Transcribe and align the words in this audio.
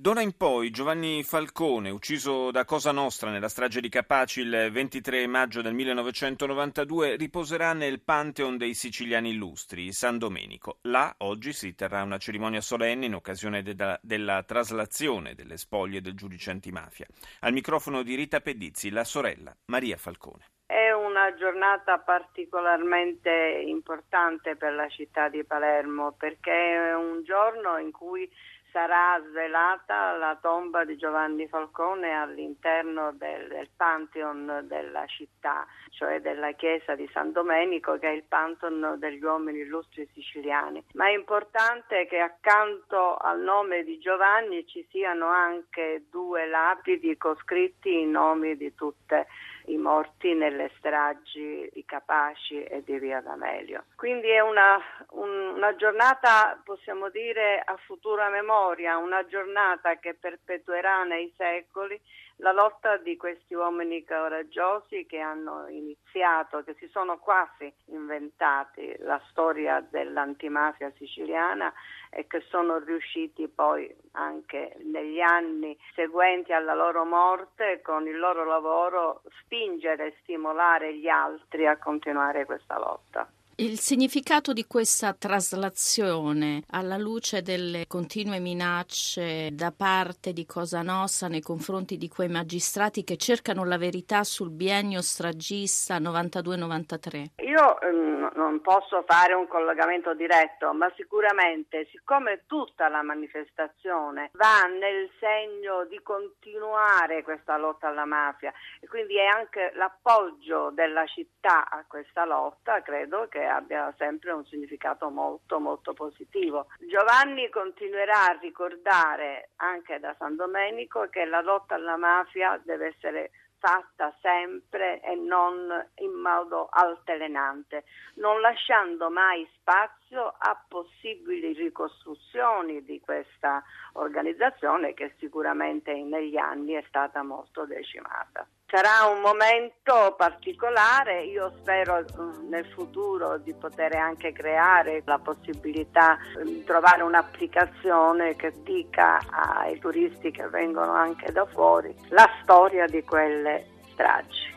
D'ora 0.00 0.22
in 0.22 0.34
poi 0.34 0.70
Giovanni 0.70 1.22
Falcone, 1.22 1.90
ucciso 1.90 2.50
da 2.50 2.64
Cosa 2.64 2.90
Nostra 2.90 3.28
nella 3.28 3.50
strage 3.50 3.82
di 3.82 3.90
Capaci 3.90 4.40
il 4.40 4.70
23 4.72 5.26
maggio 5.26 5.60
del 5.60 5.74
1992, 5.74 7.16
riposerà 7.16 7.74
nel 7.74 8.00
Pantheon 8.00 8.56
dei 8.56 8.72
siciliani 8.72 9.28
illustri, 9.28 9.92
San 9.92 10.16
Domenico. 10.16 10.78
Là 10.84 11.14
oggi 11.18 11.52
si 11.52 11.74
terrà 11.74 12.02
una 12.02 12.16
cerimonia 12.16 12.62
solenne 12.62 13.04
in 13.04 13.14
occasione 13.14 13.62
della, 13.62 13.98
della 14.00 14.42
traslazione 14.42 15.34
delle 15.34 15.58
spoglie 15.58 16.00
del 16.00 16.14
giudice 16.14 16.50
antimafia. 16.50 17.06
Al 17.40 17.52
microfono 17.52 18.02
di 18.02 18.14
Rita 18.14 18.40
Pedizzi, 18.40 18.88
la 18.88 19.04
sorella 19.04 19.54
Maria 19.66 19.98
Falcone. 19.98 20.46
È 20.64 20.92
una 20.92 21.34
giornata 21.34 21.98
particolarmente 21.98 23.64
importante 23.66 24.56
per 24.56 24.72
la 24.72 24.88
città 24.88 25.28
di 25.28 25.44
Palermo 25.44 26.12
perché 26.12 26.52
è 26.52 26.94
un 26.94 27.22
giorno 27.22 27.76
in 27.76 27.90
cui 27.90 28.30
sarà 28.72 29.20
svelata 29.28 30.16
la 30.16 30.36
tomba 30.40 30.84
di 30.84 30.96
Giovanni 30.96 31.46
Falcone 31.48 32.12
all'interno 32.12 33.12
del, 33.12 33.48
del 33.48 33.68
Pantheon 33.76 34.64
della 34.64 35.06
città, 35.06 35.66
cioè 35.90 36.20
della 36.20 36.52
chiesa 36.52 36.94
di 36.94 37.08
San 37.12 37.32
Domenico 37.32 37.98
che 37.98 38.08
è 38.08 38.12
il 38.12 38.24
Pantheon 38.24 38.96
degli 38.98 39.22
uomini 39.22 39.60
illustri 39.60 40.08
siciliani. 40.12 40.84
Ma 40.94 41.06
è 41.06 41.12
importante 41.12 42.06
che 42.06 42.18
accanto 42.18 43.16
al 43.16 43.40
nome 43.40 43.84
di 43.84 43.98
Giovanni 43.98 44.66
ci 44.66 44.86
siano 44.90 45.26
anche 45.26 46.04
due 46.10 46.46
lapidi 46.46 47.16
con 47.16 47.36
scritti 47.36 48.00
i 48.00 48.06
nomi 48.06 48.56
di 48.56 48.74
tutte 48.74 49.26
i 49.70 49.76
morti 49.76 50.34
nelle 50.34 50.70
stragi 50.78 51.68
di 51.72 51.84
Capaci 51.84 52.62
e 52.64 52.82
di 52.84 52.98
Via 52.98 53.20
D'Amelio. 53.20 53.84
Quindi 53.96 54.28
è 54.28 54.40
una, 54.40 54.78
un, 55.10 55.54
una 55.54 55.74
giornata, 55.76 56.60
possiamo 56.64 57.08
dire, 57.08 57.62
a 57.64 57.76
futura 57.86 58.28
memoria, 58.28 58.96
una 58.96 59.24
giornata 59.26 59.98
che 59.98 60.14
perpetuerà 60.14 61.04
nei 61.04 61.32
secoli 61.36 62.00
la 62.40 62.52
lotta 62.52 62.96
di 62.96 63.16
questi 63.16 63.54
uomini 63.54 64.04
coraggiosi 64.04 65.06
che 65.06 65.18
hanno 65.18 65.66
iniziato, 65.68 66.62
che 66.62 66.74
si 66.78 66.88
sono 66.88 67.18
quasi 67.18 67.72
inventati 67.86 68.94
la 68.98 69.20
storia 69.30 69.84
dell'antimafia 69.88 70.92
siciliana 70.96 71.72
e 72.10 72.26
che 72.26 72.40
sono 72.48 72.78
riusciti 72.78 73.48
poi 73.48 73.94
anche 74.12 74.76
negli 74.84 75.20
anni 75.20 75.76
seguenti 75.94 76.52
alla 76.52 76.74
loro 76.74 77.04
morte 77.04 77.80
con 77.82 78.06
il 78.06 78.18
loro 78.18 78.44
lavoro 78.44 79.22
spingere 79.42 80.06
e 80.06 80.16
stimolare 80.22 80.96
gli 80.96 81.08
altri 81.08 81.66
a 81.66 81.78
continuare 81.78 82.44
questa 82.46 82.78
lotta. 82.78 83.28
Il 83.60 83.78
significato 83.78 84.54
di 84.54 84.64
questa 84.66 85.12
traslazione 85.12 86.62
alla 86.70 86.96
luce 86.96 87.42
delle 87.42 87.86
continue 87.86 88.38
minacce 88.38 89.50
da 89.52 89.70
parte 89.70 90.32
di 90.32 90.46
Cosa 90.46 90.80
Nostra 90.80 91.28
nei 91.28 91.42
confronti 91.42 91.98
di 91.98 92.08
quei 92.08 92.30
magistrati 92.30 93.04
che 93.04 93.18
cercano 93.18 93.66
la 93.66 93.76
verità 93.76 94.24
sul 94.24 94.48
biennio 94.48 95.02
stragista 95.02 95.98
92-93? 95.98 97.32
Io 97.44 97.80
ehm, 97.82 98.30
non 98.34 98.62
posso 98.62 99.04
fare 99.06 99.34
un 99.34 99.46
collegamento 99.46 100.14
diretto, 100.14 100.72
ma 100.72 100.90
sicuramente 100.96 101.86
siccome 101.90 102.44
tutta 102.46 102.88
la 102.88 103.02
manifestazione 103.02 104.30
va 104.32 104.62
nel 104.68 105.10
segno 105.18 105.84
di 105.84 106.00
continuare 106.02 107.22
questa 107.22 107.58
lotta 107.58 107.88
alla 107.88 108.06
mafia 108.06 108.54
e 108.80 108.86
quindi 108.88 109.18
è 109.18 109.26
anche 109.26 109.72
l'appoggio 109.74 110.70
della 110.70 111.04
città 111.04 111.68
a 111.68 111.84
questa 111.86 112.24
lotta, 112.24 112.80
credo 112.80 113.28
che 113.28 113.48
abbia 113.50 113.92
sempre 113.98 114.32
un 114.32 114.44
significato 114.46 115.10
molto 115.10 115.60
molto 115.60 115.92
positivo. 115.92 116.68
Giovanni 116.88 117.48
continuerà 117.50 118.28
a 118.28 118.38
ricordare 118.40 119.50
anche 119.56 119.98
da 119.98 120.14
San 120.18 120.36
Domenico 120.36 121.08
che 121.10 121.24
la 121.24 121.40
lotta 121.40 121.74
alla 121.74 121.96
mafia 121.96 122.58
deve 122.64 122.86
essere 122.86 123.30
fatta 123.60 124.12
sempre 124.22 125.00
e 125.00 125.14
non 125.14 125.68
in 125.96 126.12
modo 126.12 126.68
altalenante, 126.70 127.84
non 128.14 128.40
lasciando 128.40 129.10
mai 129.10 129.46
spazio 129.54 130.34
a 130.38 130.64
possibili 130.66 131.52
ricostruzioni 131.52 132.82
di 132.84 133.00
questa 133.00 133.62
organizzazione 133.92 134.94
che 134.94 135.14
sicuramente 135.18 135.92
negli 135.92 136.38
anni 136.38 136.72
è 136.72 136.84
stata 136.88 137.22
molto 137.22 137.66
decimata. 137.66 138.48
Sarà 138.70 139.12
un 139.12 139.20
momento 139.20 140.14
particolare, 140.16 141.24
io 141.24 141.52
spero 141.58 142.04
mm, 142.04 142.48
nel 142.50 142.64
futuro 142.66 143.36
di 143.38 143.52
poter 143.52 143.96
anche 143.96 144.30
creare 144.30 145.02
la 145.06 145.18
possibilità 145.18 146.16
di 146.44 146.62
trovare 146.62 147.02
un'applicazione 147.02 148.36
che 148.36 148.52
dica 148.62 149.18
ai 149.28 149.76
turisti 149.80 150.30
che 150.30 150.46
vengono 150.46 150.92
anche 150.92 151.32
da 151.32 151.44
fuori 151.46 151.92
la 152.10 152.28
storia 152.42 152.86
di 152.86 153.02
quelle 153.02 153.66
stragi. 153.90 154.50